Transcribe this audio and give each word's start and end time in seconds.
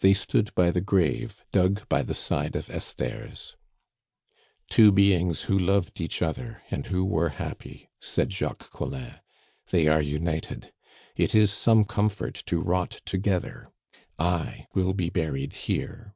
They 0.00 0.14
stood 0.14 0.54
by 0.54 0.70
the 0.70 0.80
grave 0.80 1.44
dug 1.52 1.86
by 1.90 2.02
the 2.02 2.14
side 2.14 2.56
of 2.56 2.70
Esther's. 2.70 3.54
"Two 4.70 4.90
beings 4.90 5.42
who 5.42 5.58
loved 5.58 6.00
each 6.00 6.22
other, 6.22 6.62
and 6.70 6.86
who 6.86 7.04
were 7.04 7.28
happy!" 7.28 7.90
said 8.00 8.32
Jacques 8.32 8.70
Collin. 8.70 9.20
"They 9.70 9.88
are 9.88 10.00
united. 10.00 10.72
It 11.16 11.34
is 11.34 11.52
some 11.52 11.84
comfort 11.84 12.44
to 12.46 12.62
rot 12.62 13.02
together. 13.04 13.68
I 14.18 14.68
will 14.72 14.94
be 14.94 15.10
buried 15.10 15.52
here." 15.52 16.14